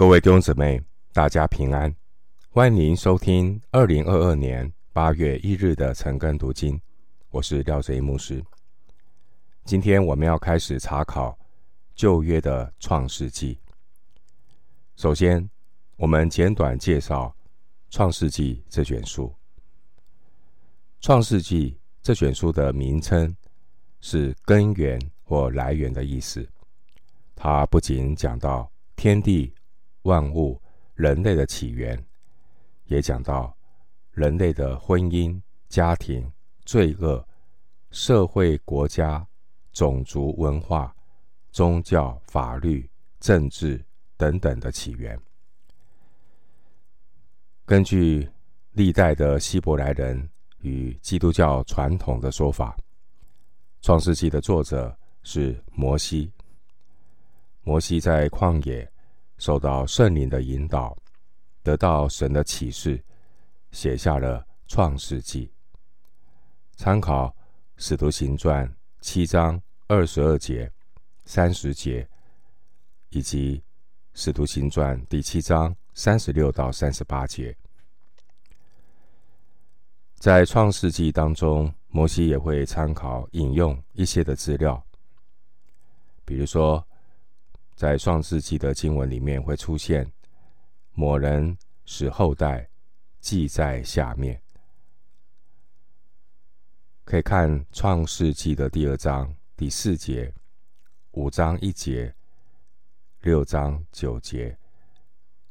[0.00, 1.94] 各位弟兄姊妹，大家平安，
[2.48, 6.80] 欢迎收听二零二二年八月一日的晨更读经。
[7.28, 8.42] 我是廖哲一牧师。
[9.66, 11.38] 今天我们要开始查考
[11.94, 13.58] 旧约的创世纪。
[14.96, 15.46] 首先，
[15.96, 17.36] 我们简短介绍
[17.90, 19.30] 创世纪这卷书。
[21.02, 23.36] 创世纪这卷书的名称
[24.00, 26.48] 是根源或来源的意思。
[27.36, 29.52] 它不仅讲到天地。
[30.02, 30.60] 万物、
[30.94, 32.02] 人类的起源，
[32.86, 33.54] 也讲到
[34.12, 36.30] 人类的婚姻、家庭、
[36.64, 37.26] 罪恶、
[37.90, 39.26] 社会、国家、
[39.72, 40.94] 种族、文化、
[41.50, 43.84] 宗教、法律、政治
[44.16, 45.20] 等等的起源。
[47.66, 48.28] 根据
[48.72, 50.28] 历代的希伯来人
[50.60, 52.76] 与基督教传统的说法，
[53.80, 56.32] 《创世纪》的作者是摩西。
[57.62, 58.90] 摩西在旷野。
[59.40, 60.94] 受到圣灵的引导，
[61.62, 63.02] 得到神的启示，
[63.72, 64.38] 写下了
[64.68, 65.46] 《创世纪》。
[66.76, 67.28] 参考
[67.78, 68.68] 《使徒行传》
[69.00, 70.70] 七章二十二节、
[71.24, 72.06] 三十节，
[73.08, 73.56] 以及
[74.12, 77.56] 《使徒行传》第七章三十六到三十八节。
[80.16, 84.84] 在《创世纪》当中，摩西也会参考引用一些的资料，
[86.26, 86.86] 比如说。
[87.80, 90.12] 在创世纪的经文里面会出现
[90.92, 92.68] “某人使后代
[93.20, 94.38] 记在下面”，
[97.06, 100.30] 可以看创世纪的第二章第四节、
[101.12, 102.14] 五章一节、
[103.22, 104.58] 六章九节、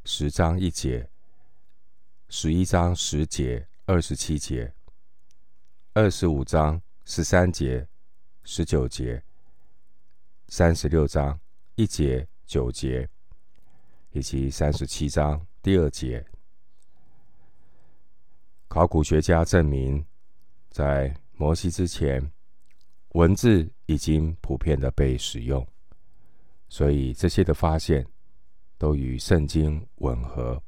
[0.05, 1.09] 十章一节、
[2.27, 4.71] 十一章十节、二十七节、
[5.93, 7.87] 二十五章十三节、
[8.43, 9.23] 十九节、
[10.47, 11.39] 三十六章。
[11.79, 13.07] 一节、九节，
[14.11, 16.25] 以及三十七章第二节，
[18.67, 20.05] 考古学家证明，
[20.69, 22.29] 在摩西之前，
[23.13, 25.65] 文字已经普遍的被使用，
[26.67, 28.05] 所以这些的发现
[28.77, 30.61] 都与圣经吻合。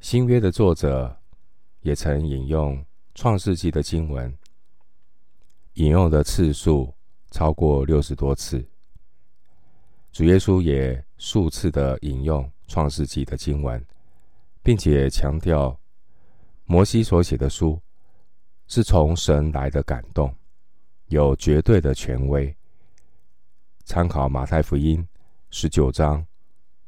[0.00, 1.16] 新约的作者
[1.82, 2.84] 也曾引用
[3.14, 4.36] 创世纪的经文，
[5.74, 6.92] 引用的次数。
[7.30, 8.64] 超过六十多次，
[10.12, 13.84] 主耶稣也数次的引用创世纪的经文，
[14.62, 15.78] 并且强调
[16.64, 17.80] 摩西所写的书
[18.66, 20.34] 是从神来的感动，
[21.08, 22.54] 有绝对的权威。
[23.84, 25.06] 参考马太福音
[25.50, 26.26] 十九章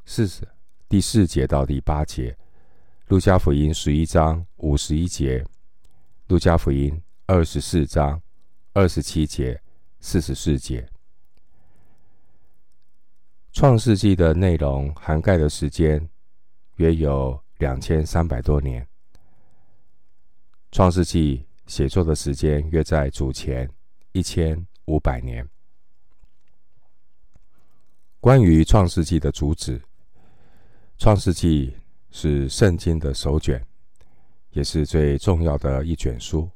[0.05, 0.43] 四十
[0.89, 2.37] 第四节到第八节，
[3.09, 5.45] 路加福音十一章五十一节，
[6.29, 8.21] 路加福音二十四章
[8.73, 9.61] 二十七节。
[10.01, 10.81] 四十四节，
[13.53, 16.09] 《创世纪》的内容涵盖的时间
[16.77, 18.83] 约有两千三百多年，
[20.71, 23.69] 《创世纪》写作的时间约在主前
[24.13, 25.47] 一千五百年。
[28.21, 29.79] 关于《创世纪》的主旨，
[30.97, 31.71] 《创世纪》
[32.11, 33.67] 是圣经的首卷，
[34.51, 36.43] 也是最重要的一卷书，《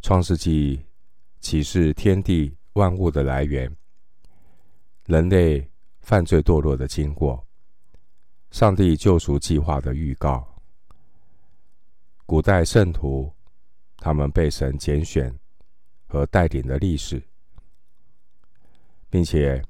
[0.00, 0.76] 创世纪》。
[1.40, 3.74] 启示天地万物的来源，
[5.06, 5.70] 人类
[6.00, 7.44] 犯罪堕落的经过，
[8.50, 10.46] 上帝救赎计划的预告，
[12.26, 13.32] 古代圣徒
[13.96, 15.34] 他们被神拣选
[16.06, 17.22] 和带领的历史，
[19.08, 19.64] 并且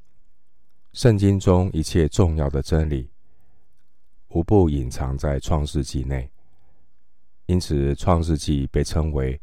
[0.93, 3.09] 圣经中一切重要的真理，
[4.29, 6.31] 无不隐藏在创世纪内。
[7.47, 9.41] 因此，创世纪被称为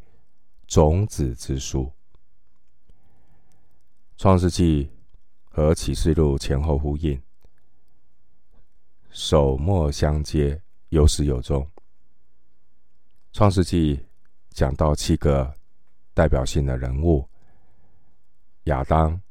[0.66, 1.92] 种子之书。
[4.18, 4.90] 创世纪
[5.48, 7.22] 和启示录前后呼应，
[9.12, 11.70] 首末相接，有始有终。
[13.32, 14.04] 创世纪
[14.50, 15.54] 讲到七个
[16.16, 17.30] 代表性的人物：
[18.64, 19.22] 亚当、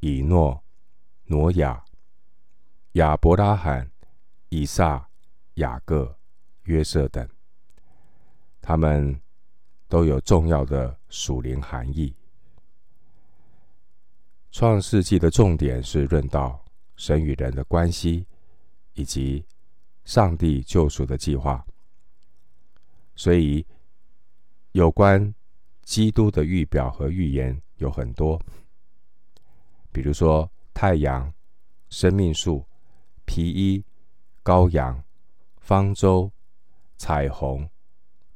[0.00, 0.60] 以诺、
[1.26, 1.84] 挪亚、
[2.94, 3.88] 亚伯拉罕、
[4.48, 5.08] 以撒、
[5.54, 6.18] 雅各、
[6.64, 7.28] 约瑟等，
[8.60, 9.20] 他们
[9.86, 12.12] 都有重要的属灵含义。
[14.54, 16.64] 创世纪的重点是论到
[16.94, 18.24] 神与人的关系，
[18.92, 19.44] 以及
[20.04, 21.66] 上帝救赎的计划。
[23.16, 23.66] 所以，
[24.70, 25.34] 有关
[25.82, 28.40] 基督的预表和预言有很多，
[29.90, 31.34] 比如说太阳、
[31.90, 32.64] 生命树、
[33.24, 33.84] 皮衣、
[34.44, 35.02] 羔羊、
[35.58, 36.30] 方舟、
[36.96, 37.68] 彩虹、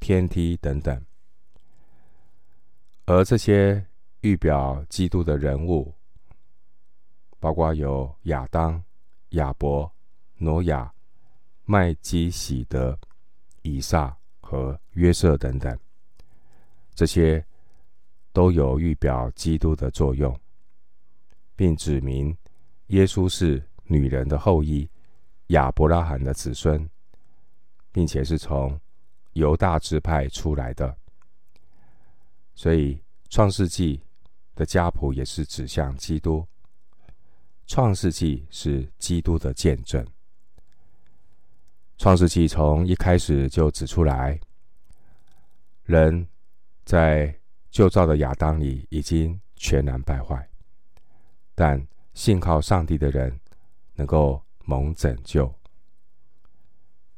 [0.01, 1.01] 天梯等等。
[3.05, 3.85] 而这些
[4.19, 5.93] 预表基督的人物。
[7.39, 8.83] 包括有亚当、
[9.29, 9.89] 亚伯、
[10.37, 10.93] 挪亚、
[11.65, 12.99] 麦基洗德、
[13.61, 15.79] 以撒和约瑟等等，
[16.93, 17.45] 这些
[18.33, 20.37] 都有预表基督的作用，
[21.55, 22.35] 并指明
[22.87, 24.89] 耶稣是女人的后裔，
[25.47, 26.89] 亚伯拉罕的子孙，
[27.91, 28.79] 并且是从
[29.33, 30.95] 犹大支派出来的。
[32.53, 34.03] 所以，创世纪
[34.55, 36.45] 的家谱也是指向基督。
[37.69, 40.03] 创世纪是基督的见证。
[41.99, 44.39] 创世纪从一开始就指出来，
[45.83, 46.27] 人
[46.83, 47.31] 在
[47.69, 50.49] 旧造的亚当里已经全然败坏，
[51.53, 53.39] 但信靠上帝的人
[53.93, 55.53] 能够蒙拯救。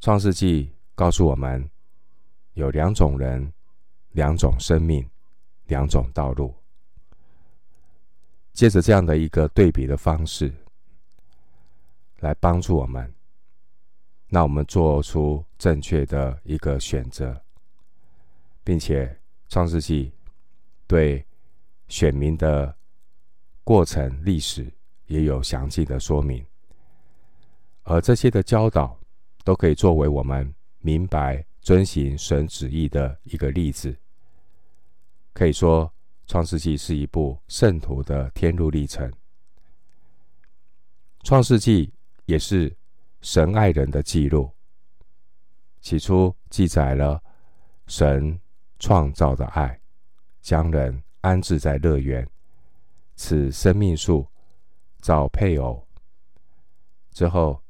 [0.02, 1.66] 创世纪告诉我们，
[2.56, 3.54] 有两种人、
[4.10, 5.10] 两种生命、
[5.68, 6.54] 两种道路。
[8.54, 10.54] 借着这样的一个对比的方式，
[12.20, 13.12] 来帮助我们，
[14.28, 17.42] 让我们做出正确的一个选择，
[18.64, 19.18] 并且
[19.48, 20.12] 创世纪
[20.86, 21.26] 对
[21.88, 22.76] 选民的
[23.64, 24.72] 过程历史
[25.08, 26.46] 也有详细的说明，
[27.84, 29.00] 而这些的教导
[29.46, 33.98] 都可以作为我们明白遵行神旨意的一个例子，
[35.34, 35.92] 可以说。
[36.32, 39.12] 创世纪是一部圣徒的天路历程。
[41.24, 41.94] 创世纪
[42.24, 42.74] 也是
[43.20, 44.50] 神爱人的记录。
[45.82, 47.22] 起初记载了
[47.86, 48.40] 神
[48.80, 49.78] 创造的爱，
[50.40, 52.26] 将人安置在乐园，
[53.18, 54.26] 赐生命树，
[55.02, 55.86] 造配偶。
[57.12, 57.62] 之后，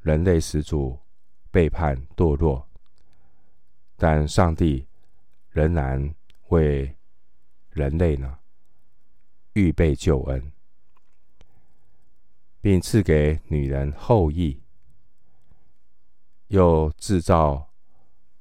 [0.00, 0.98] 人类始祖
[1.52, 2.68] 背叛堕落，
[3.94, 4.84] 但上帝
[5.50, 6.12] 仍然
[6.48, 6.92] 为
[7.78, 8.40] 人类呢，
[9.52, 10.50] 预备救恩，
[12.60, 14.60] 并赐给女人后裔，
[16.48, 17.70] 又制造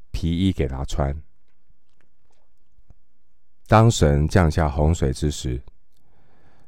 [0.10, 1.16] 皮衣给她穿。
[3.68, 5.62] 当神降下洪水之时，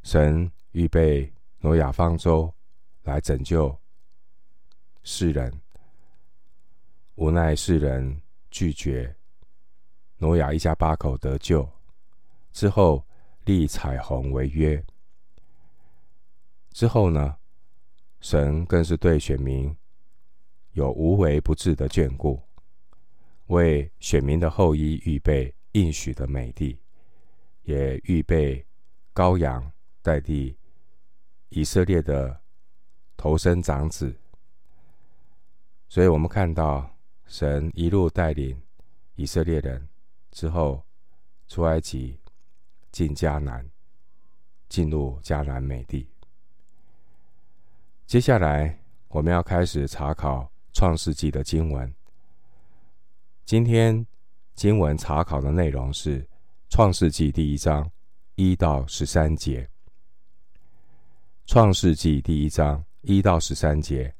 [0.03, 2.53] 神预备挪亚方舟
[3.01, 3.75] 来拯救
[5.01, 5.59] 世人，
[7.15, 8.21] 无奈世人
[8.51, 9.15] 拒绝，
[10.17, 11.67] 挪亚一家八口得救。
[12.51, 13.05] 之后
[13.45, 14.83] 立彩虹为约。
[16.71, 17.37] 之后呢，
[18.21, 19.75] 神更是对选民
[20.73, 22.41] 有无微不至的眷顾，
[23.47, 26.79] 为选民的后裔预备应许的美地，
[27.63, 28.65] 也预备
[29.13, 30.57] 羔羊代替
[31.49, 32.41] 以色列的
[33.17, 34.15] 头生长子。
[35.87, 38.61] 所以我们看到神一路带领
[39.15, 39.89] 以色列人
[40.31, 40.83] 之后
[41.47, 42.19] 出埃及。
[42.91, 43.69] 进迦南，
[44.67, 46.07] 进入迦南美地。
[48.05, 51.93] 接下来，我们要开始查考创世纪的经文。
[53.45, 54.05] 今天
[54.55, 56.27] 经文查考的内容是
[56.69, 57.89] 创世纪第一章
[58.35, 59.69] 一到十三节。
[61.45, 64.13] 创世纪第一章一到十三节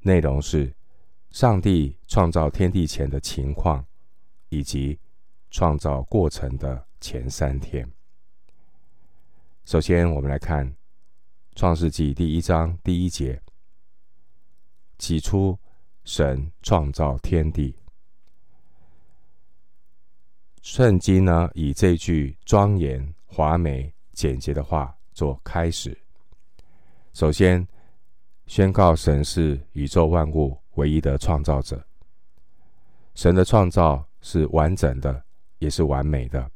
[0.00, 0.74] 内容是
[1.30, 3.84] 上帝创造天地前的情况，
[4.48, 4.98] 以及
[5.50, 6.87] 创造过程的。
[7.00, 7.88] 前三天，
[9.64, 10.66] 首先我们来看
[11.54, 13.40] 《创世纪》第一章第一节
[14.98, 15.56] ：“起初，
[16.04, 17.74] 神创造天地。”
[20.60, 25.96] 圣经呢，以这句庄严、华美、简洁的话做开始。
[27.14, 27.66] 首先，
[28.46, 31.82] 宣告神是宇宙万物唯一的创造者。
[33.14, 35.24] 神的创造是完整的，
[35.58, 36.50] 也是完美的。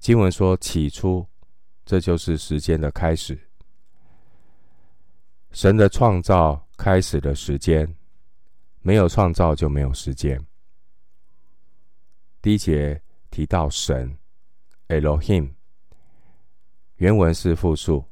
[0.00, 1.26] 经文说：“起初，
[1.84, 3.38] 这就是时间的开始。
[5.52, 7.94] 神的创造开始的时间，
[8.80, 10.42] 没有创造就没有时间。”
[12.40, 14.16] 第一节提到神
[14.88, 15.52] Elohim，
[16.96, 18.02] 原文是复数，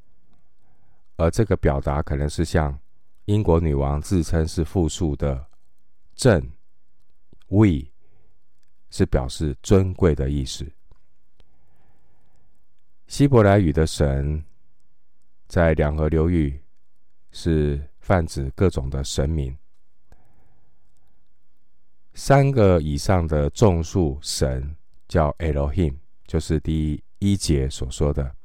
[1.16, 2.78] 而这个表达可能是像
[3.24, 5.46] 英国女王自称是复数的
[6.14, 6.52] 朕
[7.46, 7.92] We，
[8.90, 10.70] 是表示尊贵的意思。
[13.08, 14.44] 希伯来语的神，
[15.46, 16.62] 在两河流域
[17.30, 19.56] 是泛指各种的神明。
[22.12, 24.76] 三个以上的众数神
[25.08, 25.96] 叫 Elohim，
[26.26, 28.36] 就是第一节所说的。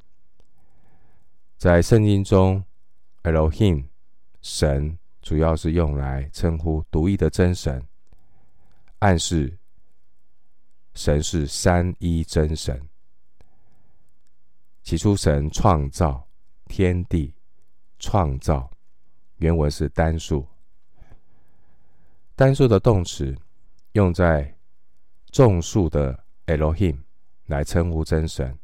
[1.58, 2.64] 在圣经中
[3.24, 3.84] ，Elohim
[4.42, 7.86] 神主要是用来称呼独一的真神，
[9.00, 9.58] 暗示
[10.94, 12.82] 神是三一真神。
[14.84, 16.28] 起初，神创造
[16.66, 17.34] 天地，
[18.00, 18.70] 创造
[19.38, 20.46] 原文是单数。
[22.36, 23.34] 单数的动词
[23.94, 24.54] 用在
[25.32, 27.00] 众数的 Elohim
[27.46, 28.60] 来称呼真神，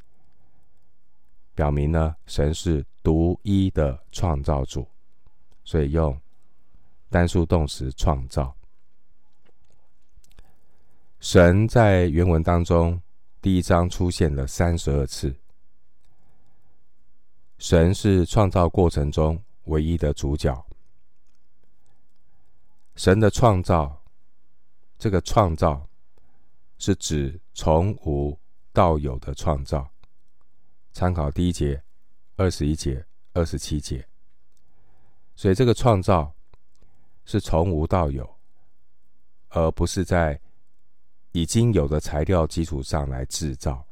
[1.55, 4.85] 表明呢，神是独一的创造主，
[5.63, 6.19] 所以用
[7.09, 8.53] 单数动词创造。
[11.21, 13.01] 神在原文当中
[13.41, 15.33] 第一章出现了三十二次。
[17.59, 20.65] 神是创造过程中唯一的主角。
[22.95, 24.01] 神的创造，
[24.97, 25.85] 这个创造
[26.77, 28.39] 是指从无
[28.71, 29.89] 到有的创造。
[30.93, 31.83] 参考第一节、
[32.37, 34.07] 二十一节、二十七节。
[35.35, 36.33] 所以这个创造
[37.25, 38.37] 是从无到有，
[39.49, 40.39] 而不是在
[41.33, 43.85] 已经有的材料基础上来制造。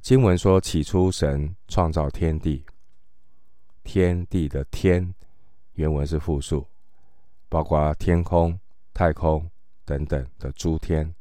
[0.00, 2.64] 经文说：“起初，神创造天地。
[3.82, 5.14] 天地的天，
[5.74, 6.66] 原文是复数，
[7.48, 8.58] 包括天空、
[8.94, 9.50] 太空
[9.84, 11.14] 等等的诸天。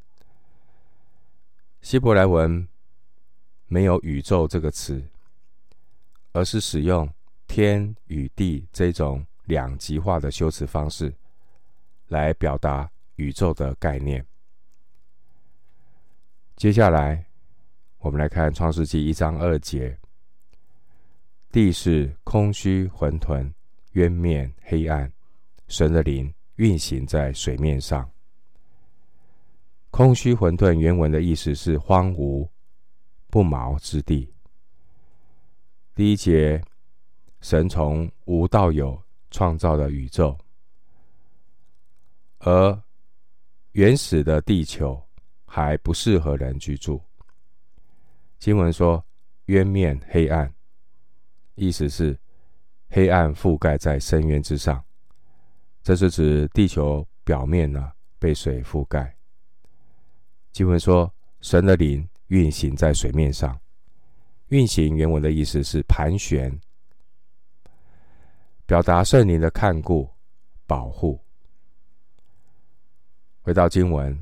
[1.81, 2.65] 希伯来文
[3.65, 5.03] 没有‘宇宙’这个词，
[6.31, 7.11] 而是使用
[7.47, 11.13] ‘天’与‘地’这种两极化的修辞方式，
[12.07, 14.25] 来表达宇宙的概念。
[16.55, 17.25] 接下来。”
[18.07, 19.99] 我们来看《创世记》一章二节
[21.51, 23.51] ：“地是空虚混沌，
[23.91, 25.11] 渊面黑暗，
[25.67, 28.09] 神的灵运行在水面上。”
[29.91, 32.47] 空虚混沌原文的意思是荒芜
[33.27, 34.33] 不毛之地。
[35.93, 36.63] 第一节，
[37.41, 38.97] 神从无到有
[39.31, 40.37] 创造了宇宙，
[42.39, 42.81] 而
[43.73, 44.97] 原始的地球
[45.45, 47.01] 还不适合人居住。
[48.47, 49.05] 经文说
[49.47, 50.49] ：“渊面黑暗”，
[51.55, 52.17] 意思是
[52.87, 54.81] 黑暗覆盖在深渊之上。
[55.83, 59.13] 这是指地球表面呢被水覆盖。
[60.53, 61.13] 经文说
[61.43, 63.59] ：“神的灵运行在水面上。”
[64.47, 66.57] 运行原文的意思是盘旋，
[68.65, 70.09] 表达圣灵的看顾、
[70.65, 71.19] 保护。
[73.41, 74.15] 回到经文，《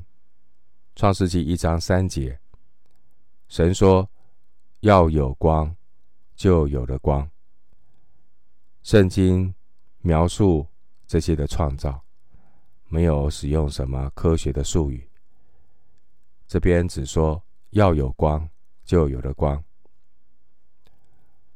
[0.96, 2.36] 创世纪》一章三节。
[3.46, 4.10] 神说
[4.80, 5.74] ：“要有光，
[6.34, 7.30] 就有了光。”
[8.82, 9.54] 圣经
[9.98, 10.66] 描述
[11.06, 12.04] 这些的创造，
[12.88, 15.08] 没有使用什么科学的术语。
[16.46, 18.48] 这边只说要有光，
[18.84, 19.64] 就有了光，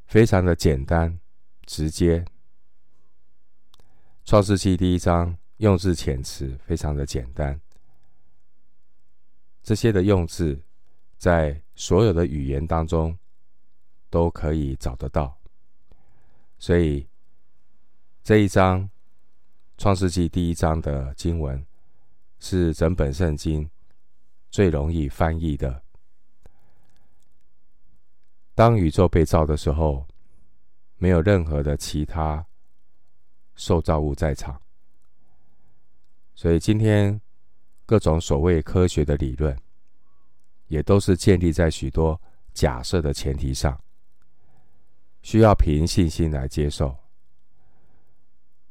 [0.05, 1.19] 非常的简单
[1.65, 2.25] 直接。
[4.25, 7.59] 创世记第一章用字遣词非常的简单，
[9.63, 10.61] 这些的用字。
[11.17, 13.17] 在所有的语言当中
[14.11, 15.35] 都可以找得到，
[16.59, 17.07] 所以
[18.21, 18.83] 这一章
[19.79, 21.65] 《创世纪》第一章的经文
[22.37, 23.67] 是整本圣经
[24.51, 25.81] 最容易翻译的。
[28.53, 30.05] 当宇宙被造的时候，
[30.97, 32.45] 没有任何的其他
[33.55, 34.61] 受造物在场，
[36.35, 37.19] 所以今天
[37.87, 39.57] 各种所谓科学的理论。
[40.71, 42.19] 也都是建立在许多
[42.53, 43.77] 假设的前提上，
[45.21, 46.95] 需要凭信心来接受。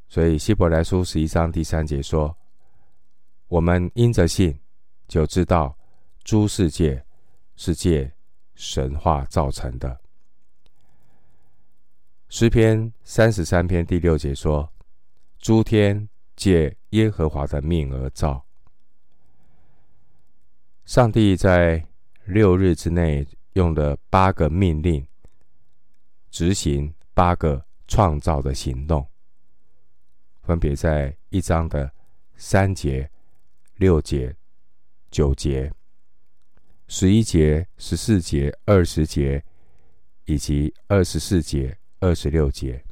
[0.09, 2.35] 所以希伯来书十一章第三节说
[3.49, 4.59] ：“我们因着信，
[5.09, 5.77] 就知道
[6.25, 7.05] 诸世界
[7.55, 8.11] 是借
[8.55, 10.01] 神话造成的。”
[12.31, 14.73] 诗篇三十三篇第六节说
[15.39, 18.43] ：“诸天借耶和华的命而造。”
[20.87, 21.87] 上帝在
[22.31, 25.05] 六日之内用了八个命令，
[26.31, 29.05] 执行八个创造的行动，
[30.45, 31.93] 分别在一章的
[32.37, 33.11] 三节、
[33.75, 34.35] 六节、
[35.11, 35.73] 九节、
[36.87, 39.45] 十一节、十四节、二十节，
[40.25, 42.85] 以及二十四节、二十六节。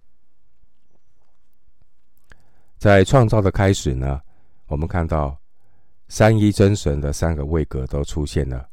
[2.77, 4.21] 在创造的开始呢，
[4.67, 5.41] 我们看到
[6.09, 8.69] 三一真神的三个位格都出现了。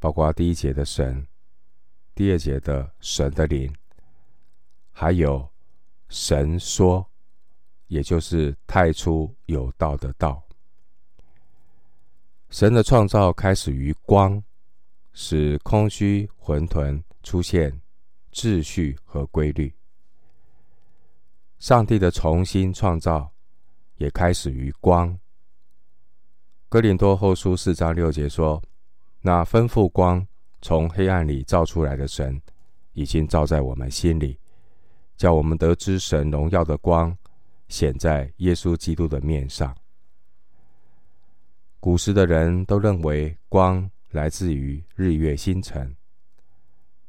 [0.00, 1.26] 包括第一节的神，
[2.14, 3.70] 第二节的神的灵，
[4.90, 5.46] 还有
[6.08, 7.06] 神说，
[7.86, 10.42] 也就是太初有道的道。
[12.48, 14.42] 神的创造开始于光，
[15.12, 17.78] 使空虚混沌出现
[18.32, 19.72] 秩序和规律。
[21.58, 23.30] 上帝的重新创造
[23.98, 25.18] 也开始于光。
[26.70, 28.62] 哥林多后书四章六节说。
[29.22, 30.26] 那吩咐光
[30.62, 32.40] 从黑暗里照出来的神，
[32.92, 34.38] 已经照在我们心里，
[35.16, 37.16] 叫我们得知神荣耀的光
[37.68, 39.76] 显在耶稣基督的面上。
[41.78, 45.96] 古时的人都认为光来自于日月星辰，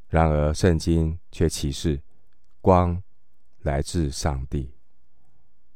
[0.08, 2.02] 然而圣经却启示
[2.62, 3.02] 光
[3.60, 4.72] 来自上帝。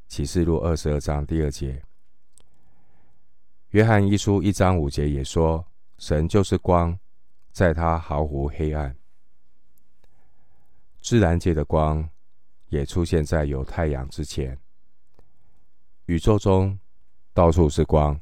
[0.07, 1.81] 启示录二十二章第二节，
[3.71, 5.65] 约翰一书一章五节也说
[5.97, 6.97] ：“神就是光，
[7.51, 8.95] 在他毫无黑暗。”
[11.01, 12.09] 自然界的光。
[12.69, 14.59] 也出现在有太阳之前。
[16.07, 16.77] 宇宙中
[17.31, 18.19] 到处是光，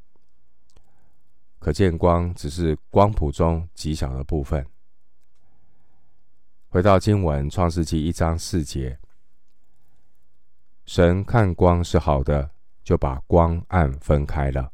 [1.60, 4.68] 可见光只是光谱中极小的部分。
[6.68, 9.00] 回到经文，《创世纪》一章四节，
[10.86, 12.52] 神看光是好的，
[12.84, 14.73] 就把光暗分开了。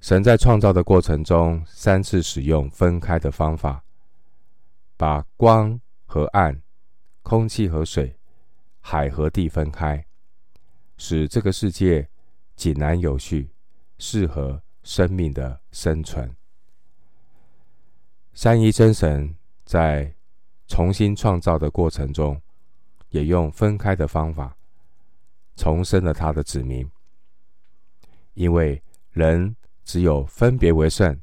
[0.00, 3.84] 神在创造的过程中，三次使用分开的方法，
[4.96, 6.60] 把光和暗。
[7.22, 8.18] 空气和水、
[8.80, 10.04] 海和地分开，
[10.96, 12.08] 使这个世界
[12.56, 13.50] 井然有序，
[13.98, 16.34] 适合生命的生存。
[18.32, 20.12] 三一真神在
[20.66, 22.40] 重新创造的过程中，
[23.10, 24.56] 也用分开的方法
[25.54, 26.90] 重生了他的子民。
[28.32, 29.54] 因为人
[29.90, 31.20] 只有分别为圣，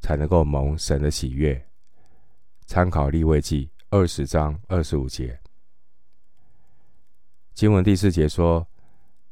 [0.00, 1.66] 才能够蒙神的喜悦。
[2.66, 3.70] 参考立位记。
[3.88, 5.38] 二十章二十五节，
[7.54, 8.66] 经文第四节说：“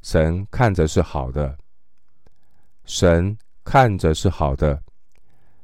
[0.01, 1.59] 神看着是好的。”
[2.85, 4.83] 神看着是好的，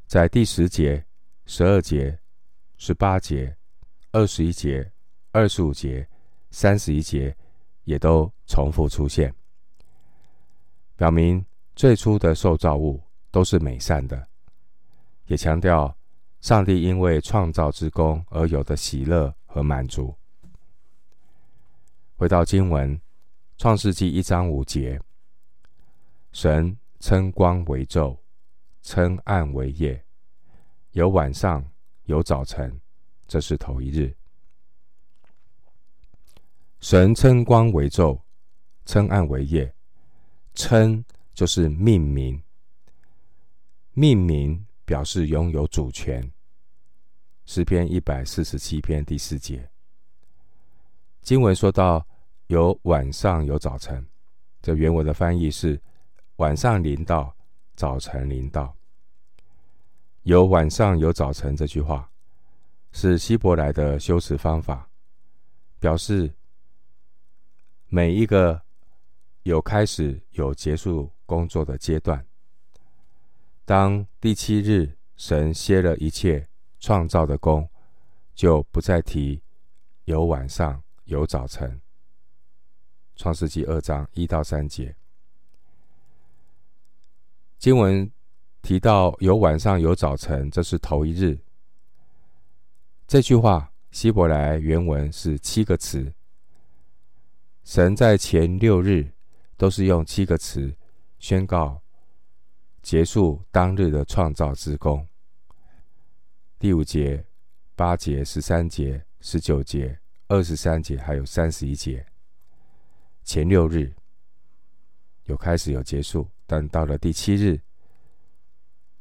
[0.07, 1.05] 在第十节、
[1.45, 2.19] 十二节、
[2.77, 3.55] 十八节、
[4.13, 4.93] 二十一节、
[5.31, 6.07] 二十五节、
[6.51, 7.35] 三十一节
[7.85, 9.35] 也都重复出现，
[10.97, 11.45] 表明
[11.77, 14.27] 最初的受造物都是美善的，
[15.27, 15.95] 也强调。
[16.43, 20.15] 上帝因为创造之功而有的喜乐和满足。
[22.15, 22.97] 回到经文，
[23.59, 25.01] 《创世纪》一章五节，
[26.31, 28.17] 神称光为昼，
[28.83, 30.01] 称暗为夜，
[30.93, 31.65] 有晚上，
[32.05, 32.81] 有早晨，
[33.27, 34.15] 这是头一日。
[36.79, 38.21] 神称光为昼，
[38.85, 39.75] 称暗为夜，
[40.55, 41.05] 称
[41.37, 42.43] 就是命名，
[43.93, 46.33] 命名表示拥有主权。
[47.45, 49.71] 诗篇一百四十七篇第四节，
[51.21, 52.05] 经文说到
[52.47, 54.05] 有晚上有早晨，
[54.63, 55.79] 这原文的翻译是
[56.37, 57.37] 晚上临到，
[57.75, 58.75] 早晨临到。
[60.23, 62.11] 有晚上有早晨这句话
[62.93, 64.89] 是希伯来的修辞方法，
[65.79, 66.33] 表示
[67.89, 68.63] 每一个
[69.43, 72.25] 有开始有结束工作的阶段。
[73.67, 76.49] 当第七日神歇了一切。
[76.79, 77.69] 创造的功，
[78.35, 79.43] 就不再提
[80.05, 81.81] 有晚上有早晨。
[83.17, 84.95] 创世记二章一到三节，
[87.59, 88.09] 经文
[88.61, 91.41] 提到有晚上有早晨，这是头一日。
[93.09, 96.13] 这句话希伯来原文是七个词，
[97.65, 99.11] 神在前六日
[99.57, 100.77] 都是用七个词
[101.19, 101.83] 宣告
[102.83, 105.07] 结束当日的创造之功。
[106.59, 107.25] 第五节、
[107.75, 109.99] 八节、十三节、十九节、
[110.29, 112.07] 二十三节，还有三十一节，
[113.23, 113.95] 前六日
[115.25, 117.61] 有开始有结束，但到了第七日，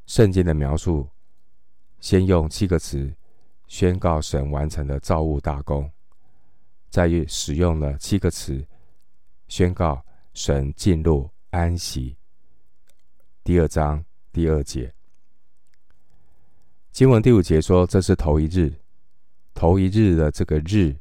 [0.06, 1.08] 圣经的描述
[2.00, 3.14] 先用七个词
[3.68, 5.92] 宣告神完成了造物大功，
[6.90, 8.66] 再使用了七个词
[9.48, 12.18] 宣告神进入安息。
[13.44, 14.94] 第二章第二节。
[16.92, 18.74] 经文第五节说：“这是头一日，
[19.54, 20.96] 头一日的这个日，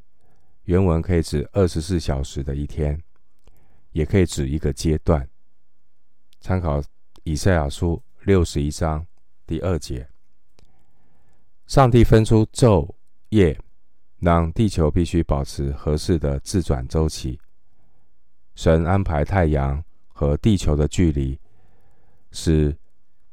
[0.63, 3.01] 原文可以指二十四小时的一天，
[3.91, 5.27] 也可以指一个阶段。
[6.41, 6.83] 参考
[7.23, 9.05] 以赛亚书六十一章
[9.47, 10.07] 第二节，
[11.65, 12.93] 上帝分出昼
[13.29, 13.57] 夜，
[14.19, 17.39] 让地球必须保持合适的自转周期。
[18.53, 19.83] 神安排太阳
[20.15, 21.37] 和地球的距离，
[22.31, 22.75] 使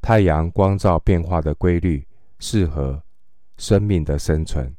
[0.02, 2.06] 太阳光照变化的规律。”
[2.44, 3.00] 适合
[3.56, 4.74] 生命的生存。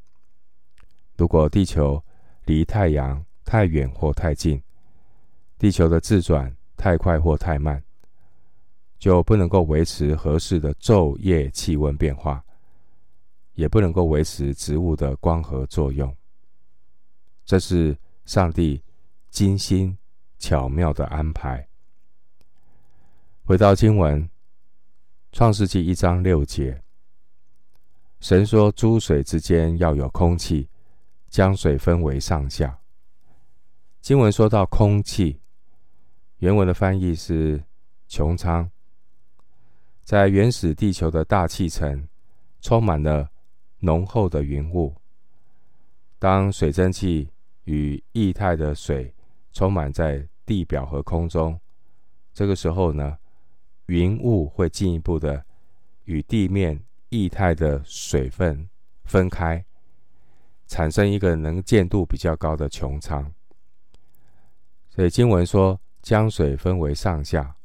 [1.16, 2.04] 如果地球
[2.44, 4.62] 离太阳太远或太近，
[5.58, 7.82] 地球的自转太快或太慢，
[9.00, 12.44] 就不能够维持合适的昼夜气温变化，
[13.54, 16.14] 也不能够维持植物的光合作用。
[17.46, 18.84] 这是上帝
[19.30, 19.98] 精心
[20.38, 21.66] 巧妙的安排。
[23.46, 24.24] 回到经文，
[25.34, 26.82] 《创世纪》一章六节。
[28.22, 30.70] 神说：“诸水之间要有空气，
[31.30, 32.80] 将水分为上下。
[34.00, 35.42] 经文说到空气，
[36.38, 37.62] 原文的翻译是
[38.08, 38.72] 穹苍。
[40.06, 42.08] 在原始地球的大气层，
[42.62, 43.30] 充满了
[43.80, 44.96] 浓厚的云雾。
[46.18, 47.30] 当水蒸气
[47.66, 49.14] 与液态的水
[49.52, 51.60] 充满在地表和空中，
[52.34, 53.18] 这个时候呢，
[53.88, 55.46] 云雾会进一步的
[56.06, 58.70] 与地面液态的水分
[59.04, 59.64] 分开，
[60.68, 63.32] 产生一个能见度比较高的穹苍。
[64.90, 67.56] 所以经文说将水分为上下，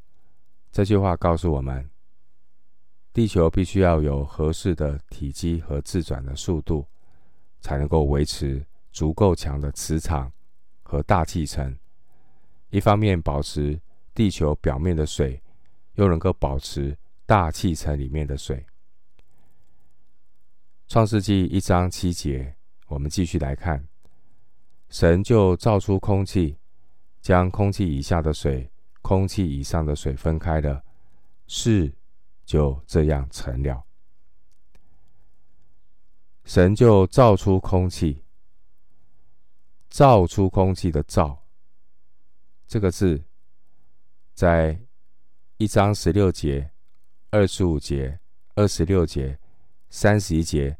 [0.72, 1.88] 这句话告诉我们，
[3.12, 6.86] 地球必须要有合适的体积和自转的速度，
[7.60, 10.32] 才能够维持足够强的磁场
[10.82, 11.76] 和大气层。
[12.70, 13.80] 一方面保持
[14.14, 15.40] 地球表面的水，
[15.98, 18.64] 又能够保持大气层里面的水。
[20.86, 22.54] 创世纪一章七节，
[22.86, 23.84] 我们继续来看，
[24.88, 26.56] 神就造出空气，
[27.20, 28.70] 将空气以下的水、
[29.02, 30.84] 空气以上的水分开了，
[31.48, 31.92] 事
[32.44, 33.84] 就这样成了。
[36.44, 38.22] 神就造出空气，
[39.90, 41.44] 造出空气的造。
[42.68, 43.24] 这个字，
[44.32, 44.80] 在
[45.60, 46.70] 一章十六节、
[47.30, 48.20] 二十五节、
[48.54, 49.36] 二十六节、
[49.90, 50.78] 三十一节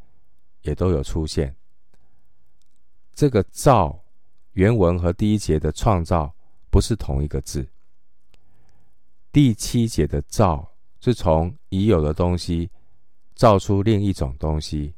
[0.63, 1.57] 也都有出现。
[3.13, 4.05] 这个“造”
[4.55, 6.33] 原文和第一节的“创造”
[6.71, 7.69] 不是同一个字。
[9.33, 12.71] 第七节的“造”是从已有的东西
[13.35, 14.95] 造出另一种东西，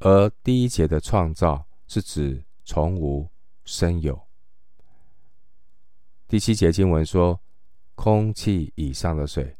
[0.00, 3.26] 而第一节的“创造”是指从无
[3.64, 4.20] 生有。
[6.28, 7.40] 第七节经文说
[7.98, 9.56] ：“空气以上的水，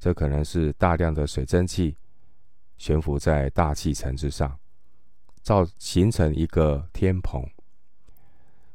[0.00, 1.94] 这可能是大量的水蒸气
[2.78, 4.58] 悬浮在大气层之上，
[5.42, 7.46] 造形成一个天棚，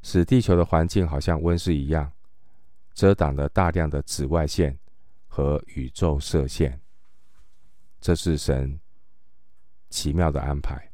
[0.04, 2.12] 使地球的环境好像温室一样，
[2.94, 4.78] 遮挡了大量的紫外线
[5.28, 6.80] 和宇宙射线。
[8.00, 8.80] 这是神
[9.90, 10.92] 奇妙的安排。”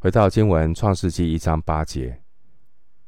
[0.00, 2.20] 回到经文，《创世纪》一章八节。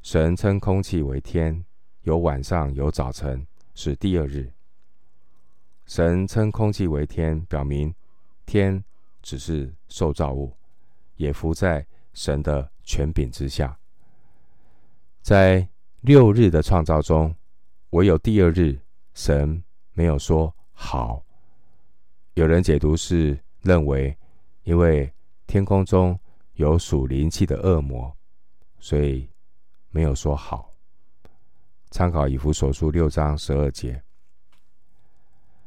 [0.02, 1.64] 神称空气为天，
[2.10, 3.46] 有晚上，有早晨，
[3.76, 4.52] 是第二日。
[5.86, 7.94] 神称空气为天，表明
[8.44, 8.82] 天
[9.22, 10.52] 只是受造物，
[11.14, 13.78] 也伏在神的权柄之下。
[15.22, 15.68] 在
[16.00, 17.32] 六日的创造中，
[17.90, 18.76] 唯有第二日，
[19.14, 21.24] 神没有说好。
[22.34, 24.18] 有人解读是认为，
[24.64, 25.08] 因为
[25.46, 26.18] 天空中
[26.54, 28.12] 有属灵气的恶魔，
[28.80, 29.30] 所以。
[29.92, 30.69] 没有说好。
[31.90, 34.02] 参考以弗所书六章十二节。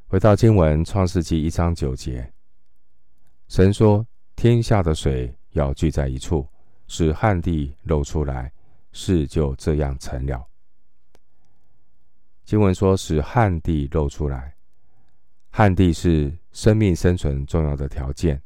[0.08, 2.32] 回到经文创世纪一章九节，
[3.48, 4.06] 神说
[4.36, 6.48] ：“天下的水要聚在一处，
[6.88, 8.52] 使旱地露出来，
[8.92, 10.48] 事就这样成了。”
[12.46, 14.56] 经文说：“使旱地露出来，
[15.50, 18.42] 旱地是生命生存重要的条件，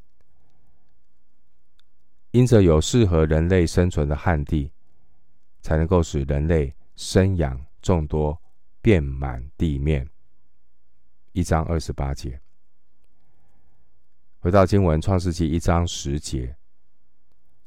[2.32, 4.72] 因着有适合人类生存的旱地。”
[5.60, 8.38] 才能够使人类生养众多，
[8.82, 10.10] 遍满地面。
[11.32, 12.42] 一章二十八节。
[14.40, 16.58] 回到经文，创世纪一章十节，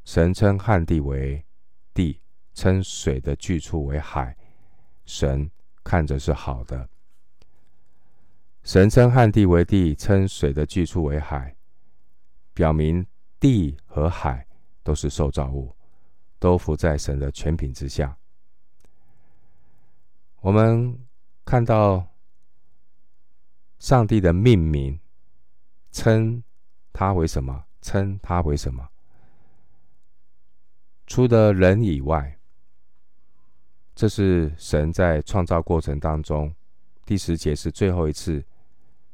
[0.04, 1.42] 神称旱地为
[1.94, 2.20] 地，
[2.52, 4.36] 称水的聚处为海。
[5.06, 5.50] 神
[5.82, 6.86] 看着是好的。
[8.62, 11.56] 神称旱地为地，称水的聚处为海，
[12.52, 13.06] 表明
[13.38, 14.46] 地和海
[14.82, 15.74] 都是受造物。
[16.38, 18.19] 都伏在神的权柄之下。
[20.40, 20.98] 我们
[21.44, 22.14] 看到
[23.78, 24.98] 上帝的命名，
[25.92, 26.42] 称
[26.92, 27.64] 他为什么？
[27.80, 28.88] 称他为什么？
[31.06, 32.38] 除了人以外，
[33.94, 36.54] 这是神在创造过程当中，
[37.04, 38.44] 第十节是最后一次，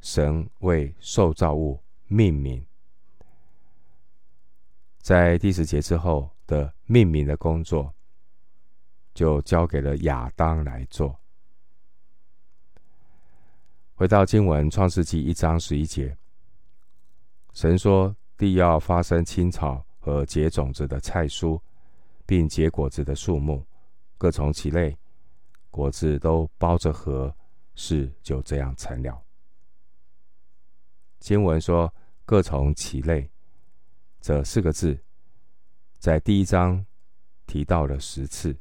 [0.00, 2.64] 神为受造物命名。
[5.00, 6.30] 在第十节之后。
[6.46, 7.92] 的命名的工作，
[9.16, 11.18] 就交给了亚当来做。
[13.94, 16.14] 回到经文，《创世纪》一章十一节，
[17.54, 21.58] 神说：“地要发生青草和结种子的菜蔬，
[22.26, 23.64] 并结果子的树木，
[24.18, 24.94] 各从其类，
[25.70, 27.34] 果子都包着核，
[27.74, 29.24] 事就这样成了。”
[31.20, 31.90] 经文说
[32.26, 33.30] ：“各从其类”，
[34.20, 35.02] 这四个字。
[35.98, 36.84] 在第一章
[37.46, 38.54] 提到了十次，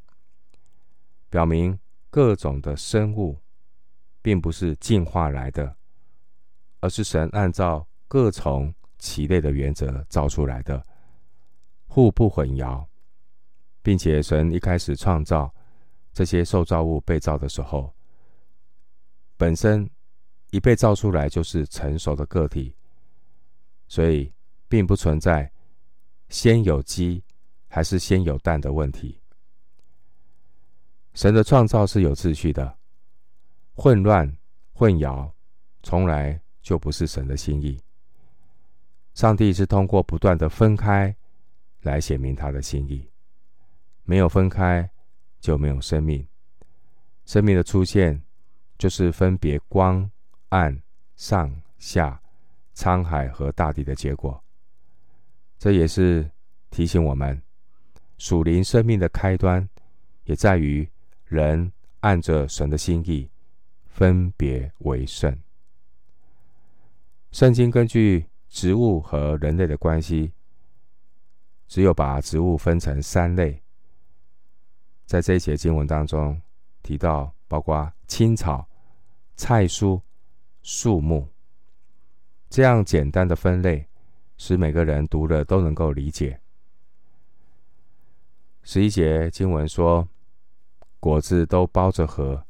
[1.36, 1.78] 表明
[2.10, 3.38] 各种的生物
[4.22, 5.76] 并不是进化来的，
[6.80, 10.82] 而是神按照各从其类的原则造出来的，
[11.88, 12.88] 互不混淆，
[13.82, 15.54] 并且神一开始创造
[16.14, 17.94] 这些受造物被造的时候，
[19.36, 19.90] 本身
[20.52, 22.74] 一被造出来就是成熟的个体，
[23.90, 24.32] 所以
[24.70, 25.52] 并不存在
[26.30, 27.22] 先有鸡
[27.68, 29.20] 还是先有蛋的问题。
[31.16, 32.78] 神的创造是有秩序的，
[33.74, 34.30] 混乱
[34.74, 35.32] 混淆
[35.82, 37.82] 从来就不是神的心意。
[39.14, 41.16] 上帝是通过不断的分开
[41.84, 43.10] 来显明他的心意，
[44.04, 44.88] 没有分开
[45.40, 46.28] 就没有生命。
[47.24, 48.22] 生命的出现
[48.78, 50.12] 就是分别光
[50.50, 50.78] 暗
[51.16, 52.22] 上下
[52.76, 54.44] 沧海和大地的结果。
[55.58, 56.30] 这也是
[56.72, 57.42] 提醒我们，
[58.18, 59.68] 属灵生命的开端
[60.26, 60.88] 也在于
[61.36, 63.30] 人按着神的心意
[63.86, 65.38] 分别为圣。
[67.32, 70.32] 圣经根据植物和人类的关系，
[71.68, 73.62] 只有把植物分成三类。
[75.06, 76.42] 在这一节经文当中
[76.82, 78.66] 提到，包括青草、
[79.36, 80.02] 菜蔬、
[80.64, 81.28] 树木，
[82.50, 83.86] 这样简单的分类，
[84.38, 86.40] 使每个人读了都能够理解。
[88.64, 90.08] 十一节经文说，
[91.00, 92.46] 果子都包着核，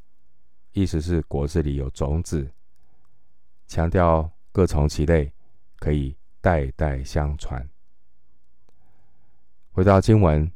[0.71, 2.51] 意思是果子里有种子，
[3.67, 5.31] 强调各从其类。
[5.77, 7.69] 可以代代相传。
[9.71, 10.47] 回到经文，《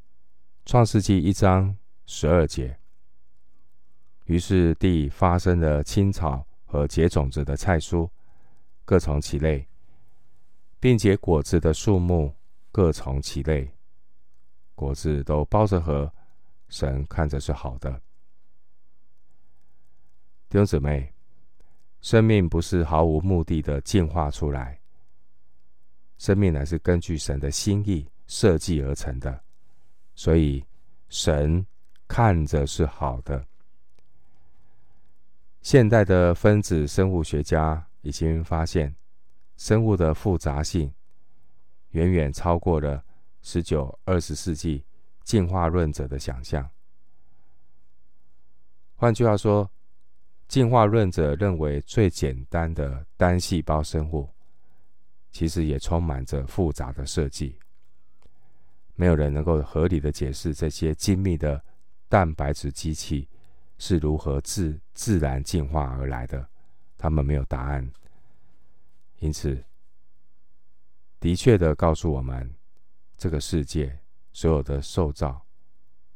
[0.66, 2.80] 创世纪》一章十二节。
[4.26, 8.10] 于是地发生了青草和结种子的菜蔬，
[8.86, 9.68] 各从其类，
[10.80, 12.34] 并结果子的树木
[12.72, 13.70] 各从其类，
[14.74, 16.12] 果子都包着核，
[16.70, 17.92] 神看着是好的。
[20.48, 21.14] 弟兄姊妹，
[22.02, 24.80] 生命不是毫无目的的进化出来。
[26.18, 29.44] 生命乃是根据神的心意设计而成的，
[30.16, 30.64] 所以
[31.08, 31.66] 神
[32.08, 33.46] 看着是好的。
[35.62, 38.96] 现代的分子生物学家已经发现，
[39.58, 40.92] 生物的复杂性
[41.92, 43.04] 远远超过了
[43.42, 44.84] 十九、二十世纪
[45.30, 46.68] 进化论者的想象。
[48.96, 49.70] 换句话说，
[50.48, 54.28] 进化论者认为最简单的单细胞生物。
[55.30, 57.60] 其实也充满着复杂的设计，
[58.96, 61.64] 没有人能够合理的解释这些精密的
[62.08, 63.30] 蛋白质机器
[63.78, 66.50] 是如何自自然进化而来的，
[66.98, 67.88] 他们没有答案。
[69.20, 69.64] 因此，
[71.20, 72.52] 的确的告诉我们，
[73.16, 74.00] 这个世界
[74.32, 75.46] 所有的受造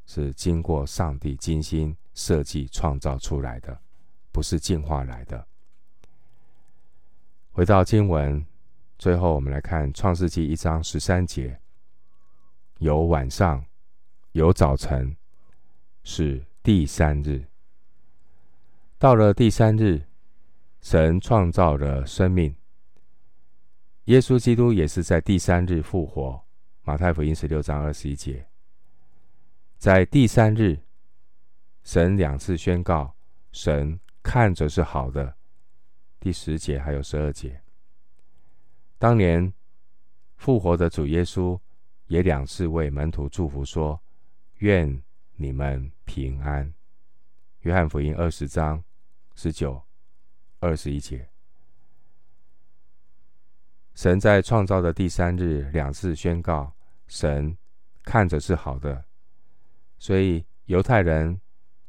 [0.05, 3.79] 是经过上帝精心设计创造出来的，
[4.31, 5.47] 不是进化来的。
[7.51, 8.45] 回到经文。
[8.99, 11.59] 最后，我们来看《创世记》一章十三节：
[12.77, 13.65] 有晚上，
[14.31, 15.17] 有早晨，
[16.03, 17.45] 是第三日。
[18.97, 20.07] 到了第三日，
[20.79, 22.55] 神创造了生命。
[24.05, 26.42] 耶稣基督也是在第三日复活。
[26.85, 28.45] 马太福音十六章二十一节，
[29.77, 30.77] 在第三日，
[31.81, 33.15] 神两次宣告，
[33.53, 35.33] 神看着是好的。
[36.19, 37.61] 第十节还有十二节。
[38.97, 39.53] 当年
[40.35, 41.57] 复活的主耶稣
[42.07, 43.97] 也两次为门徒祝福说
[44.59, 45.01] ：“愿
[45.37, 46.73] 你们平安。”
[47.61, 48.83] 约翰福音二十章
[49.35, 49.81] 十九、
[50.59, 51.32] 二十一节。
[53.95, 56.73] 神在创造的第三日两次宣告，
[57.07, 57.57] 神
[58.03, 59.05] 看着是好的，
[59.97, 61.39] 所以犹太人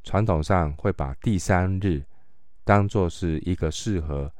[0.02, 2.04] 传统上会把第三日
[2.62, 4.32] 当作是一个适合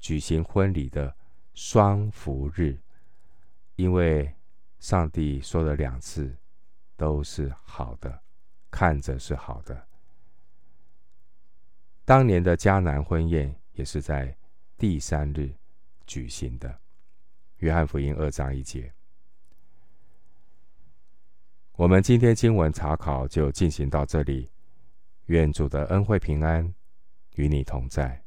[0.00, 1.14] 举行婚礼的。
[1.58, 2.78] 双福日，
[3.76, 4.30] 因为
[4.78, 6.36] 上帝说了两次，
[6.98, 8.22] 都是好的，
[8.70, 9.86] 看着是好的。
[12.04, 14.36] 当年的迦南婚宴也是在
[14.76, 15.50] 第三日
[16.06, 16.78] 举行的。
[17.58, 18.92] 约翰福音二章一节。
[21.72, 24.50] 我们今天经文查考就进行到这里，
[25.26, 26.74] 愿主的恩惠平安
[27.36, 28.25] 与你同在。